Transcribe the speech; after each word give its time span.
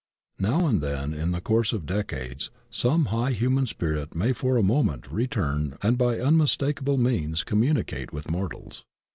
Now 0.39 0.65
and 0.65 0.81
then 0.81 1.13
in 1.13 1.29
the 1.29 1.41
course 1.41 1.73
of 1.73 1.85
decades 1.85 2.49
some 2.71 3.05
high 3.13 3.33
human 3.33 3.67
spirit 3.67 4.15
may 4.15 4.33
for 4.33 4.57
a 4.57 4.63
moment 4.63 5.05
return 5.11 5.77
and 5.83 5.95
by 5.95 6.19
unmistakable 6.19 6.97
means 6.97 7.43
communicate 7.43 8.11
with 8.11 8.31
mortals. 8.31 8.83